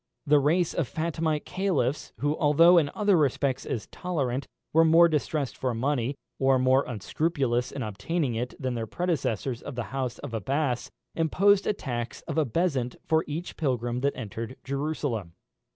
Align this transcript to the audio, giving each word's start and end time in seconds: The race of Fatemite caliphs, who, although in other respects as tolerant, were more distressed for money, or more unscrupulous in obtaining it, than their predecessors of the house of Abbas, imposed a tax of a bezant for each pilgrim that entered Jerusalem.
The 0.25 0.39
race 0.39 0.73
of 0.73 0.87
Fatemite 0.91 1.45
caliphs, 1.45 2.11
who, 2.21 2.35
although 2.39 2.79
in 2.79 2.89
other 2.95 3.15
respects 3.15 3.67
as 3.67 3.85
tolerant, 3.85 4.47
were 4.73 4.83
more 4.83 5.07
distressed 5.07 5.55
for 5.55 5.75
money, 5.75 6.15
or 6.39 6.57
more 6.57 6.83
unscrupulous 6.87 7.71
in 7.71 7.83
obtaining 7.83 8.33
it, 8.33 8.55
than 8.59 8.73
their 8.73 8.87
predecessors 8.87 9.61
of 9.61 9.75
the 9.75 9.83
house 9.93 10.17
of 10.17 10.33
Abbas, 10.33 10.89
imposed 11.13 11.67
a 11.67 11.73
tax 11.73 12.21
of 12.21 12.39
a 12.39 12.45
bezant 12.45 12.95
for 13.05 13.23
each 13.27 13.57
pilgrim 13.57 13.99
that 13.99 14.15
entered 14.15 14.55
Jerusalem. 14.63 15.33